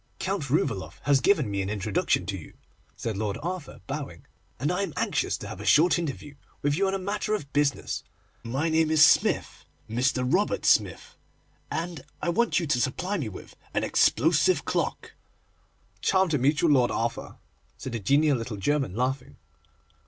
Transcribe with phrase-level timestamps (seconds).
[0.17, 2.55] 'Count Rouvaloff has given me an introduction to you,'
[2.95, 4.25] said Lord Arthur, bowing,
[4.59, 7.53] 'and I am anxious to have a short interview with you on a matter of
[7.53, 8.03] business.
[8.41, 10.25] My name is Smith, Mr.
[10.27, 11.15] Robert Smith,
[11.69, 15.13] and I want you to supply me with an explosive clock.'
[16.01, 17.35] 'Charmed to meet you, Lord Arthur,'
[17.77, 19.37] said the genial little German, laughing.